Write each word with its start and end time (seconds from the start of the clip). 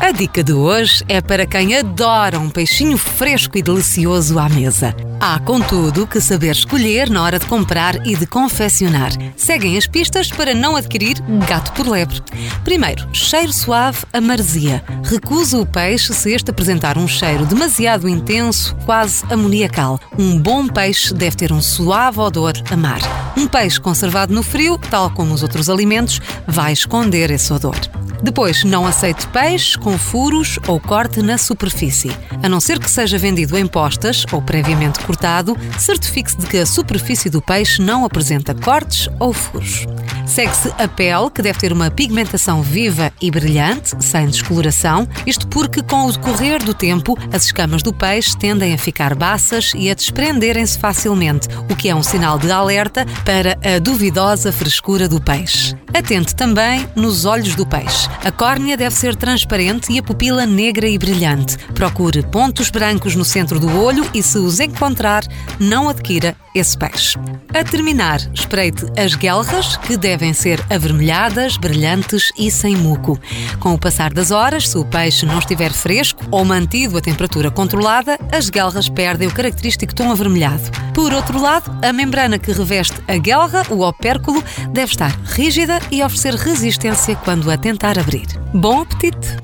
A 0.00 0.12
dica 0.12 0.44
de 0.44 0.52
hoje 0.52 1.02
é 1.08 1.20
para 1.20 1.46
quem 1.46 1.74
adora 1.74 2.38
um 2.38 2.50
peixinho 2.50 2.98
fresco 2.98 3.56
e 3.56 3.62
delicioso 3.62 4.38
à 4.38 4.48
mesa. 4.48 4.94
Há, 5.18 5.38
contudo, 5.40 6.06
que 6.06 6.20
saber 6.20 6.52
escolher 6.52 7.08
na 7.08 7.22
hora 7.22 7.38
de 7.38 7.46
comprar 7.46 8.06
e 8.06 8.14
de 8.14 8.26
confeccionar. 8.26 9.10
Seguem 9.36 9.76
as 9.76 9.86
pistas 9.86 10.30
para 10.30 10.54
não 10.54 10.76
adquirir 10.76 11.16
gato 11.48 11.72
por 11.72 11.88
lebre. 11.88 12.22
Primeiro, 12.62 13.08
cheiro 13.12 13.52
suave 13.52 14.04
a 14.12 14.20
maresia. 14.20 14.84
Recusa 15.02 15.58
o 15.58 15.66
peixe 15.66 16.12
se 16.12 16.32
este 16.32 16.50
apresentar 16.50 16.98
um 16.98 17.08
cheiro 17.08 17.46
demasiado 17.46 18.08
intenso, 18.08 18.76
quase 18.84 19.24
amoniacal. 19.30 19.98
Um 20.18 20.38
bom 20.38 20.68
peixe 20.68 21.14
deve 21.14 21.36
ter 21.36 21.52
um 21.52 21.62
suave 21.62 22.20
odor 22.20 22.52
a 22.70 22.76
mar. 22.76 23.00
Um 23.36 23.48
peixe 23.48 23.80
conservado 23.80 24.32
no 24.32 24.42
frio, 24.42 24.78
tal 24.78 25.10
como 25.10 25.32
os 25.32 25.42
outros 25.42 25.70
alimentos, 25.70 26.20
vai 26.46 26.72
esconder 26.72 27.30
esse 27.30 27.52
odor. 27.52 27.76
Depois, 28.22 28.64
não 28.64 28.86
aceite 28.86 29.26
peixe 29.28 29.78
com 29.78 29.98
furos 29.98 30.58
ou 30.66 30.80
corte 30.80 31.22
na 31.22 31.38
superfície. 31.38 32.10
A 32.42 32.48
não 32.48 32.60
ser 32.60 32.78
que 32.78 32.90
seja 32.90 33.18
vendido 33.18 33.56
em 33.58 33.66
postas 33.66 34.24
ou 34.32 34.40
previamente 34.40 35.00
cortado, 35.00 35.56
certifique-se 35.78 36.38
de 36.38 36.46
que 36.46 36.58
a 36.58 36.66
superfície 36.66 37.30
do 37.30 37.42
peixe 37.42 37.82
não 37.82 38.04
apresenta 38.04 38.54
cortes 38.54 39.08
ou 39.18 39.32
furos. 39.32 39.86
Segue-se 40.26 40.68
a 40.76 40.88
pele, 40.88 41.30
que 41.30 41.40
deve 41.40 41.58
ter 41.58 41.72
uma 41.72 41.90
pigmentação 41.90 42.60
viva 42.60 43.12
e 43.22 43.30
brilhante, 43.30 43.94
sem 44.04 44.26
descoloração, 44.26 45.08
isto 45.24 45.46
porque, 45.46 45.82
com 45.82 46.06
o 46.06 46.12
decorrer 46.12 46.62
do 46.62 46.74
tempo, 46.74 47.16
as 47.32 47.44
escamas 47.44 47.82
do 47.82 47.92
peixe 47.92 48.36
tendem 48.36 48.74
a 48.74 48.78
ficar 48.78 49.14
baças 49.14 49.72
e 49.74 49.90
a 49.90 49.94
desprenderem-se 49.94 50.78
facilmente, 50.78 51.48
o 51.70 51.76
que 51.76 51.88
é 51.88 51.94
um 51.94 52.02
sinal 52.02 52.38
de 52.38 52.50
alerta 52.50 53.06
para 53.24 53.56
a 53.64 53.78
duvidosa 53.78 54.50
frescura 54.52 55.08
do 55.08 55.20
peixe. 55.20 55.74
Atente 55.94 56.34
também 56.34 56.86
nos 56.94 57.24
olhos 57.24 57.54
do 57.54 57.64
peixe. 57.64 58.08
A 58.24 58.30
córnea 58.30 58.76
deve 58.76 58.94
ser 58.94 59.14
transparente 59.14 59.92
e 59.92 59.98
a 59.98 60.02
pupila 60.02 60.44
negra 60.44 60.88
e 60.88 60.98
brilhante. 60.98 61.56
Procure 61.74 62.22
pontos 62.22 62.68
brancos 62.68 63.14
no 63.14 63.24
centro 63.24 63.60
do 63.60 63.80
olho 63.80 64.04
e, 64.12 64.22
se 64.22 64.38
os 64.38 64.60
encontrar, 64.60 65.24
não 65.58 65.88
adquira 65.88 66.36
esse 66.58 66.76
peixe. 66.76 67.18
A 67.54 67.64
terminar, 67.64 68.20
espreite 68.34 68.84
as 68.98 69.14
guelras, 69.14 69.76
que 69.76 69.96
devem 69.96 70.32
ser 70.32 70.62
avermelhadas, 70.70 71.56
brilhantes 71.56 72.32
e 72.36 72.50
sem 72.50 72.76
muco. 72.76 73.18
Com 73.60 73.74
o 73.74 73.78
passar 73.78 74.12
das 74.12 74.30
horas, 74.30 74.68
se 74.68 74.78
o 74.78 74.84
peixe 74.84 75.24
não 75.24 75.38
estiver 75.38 75.72
fresco 75.72 76.22
ou 76.30 76.44
mantido 76.44 76.98
a 76.98 77.00
temperatura 77.00 77.50
controlada, 77.50 78.18
as 78.32 78.50
guelras 78.50 78.88
perdem 78.88 79.28
o 79.28 79.32
característico 79.32 79.94
tom 79.94 80.10
avermelhado. 80.10 80.70
Por 80.94 81.12
outro 81.12 81.40
lado, 81.40 81.70
a 81.82 81.92
membrana 81.92 82.38
que 82.38 82.52
reveste 82.52 82.96
a 83.06 83.16
guelra, 83.16 83.62
o 83.70 83.82
opérculo, 83.86 84.42
deve 84.70 84.92
estar 84.92 85.10
rígida 85.24 85.78
e 85.90 86.02
oferecer 86.02 86.34
resistência 86.34 87.16
quando 87.16 87.50
a 87.50 87.56
tentar 87.56 87.98
abrir. 87.98 88.26
Bom 88.52 88.82
apetite! 88.82 89.36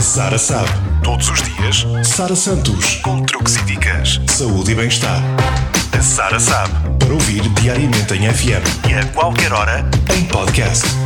Sara 0.00 0.38
sabe. 0.38 0.68
Todos 1.02 1.30
os 1.30 1.42
dias, 1.42 1.86
Sara 2.06 2.36
Santos, 2.36 2.96
com 2.96 3.22
truques 3.22 3.56
e 3.56 3.64
dicas, 3.64 4.20
saúde 4.26 4.72
e 4.72 4.74
bem-estar. 4.74 5.22
Sara 6.02 6.38
sabe. 6.38 6.72
Para 6.98 7.12
ouvir 7.14 7.48
diariamente 7.60 8.14
em 8.14 8.32
FM 8.32 8.88
e 8.88 8.94
a 8.94 9.04
qualquer 9.06 9.52
hora, 9.52 9.84
em 10.16 10.24
podcast. 10.24 11.05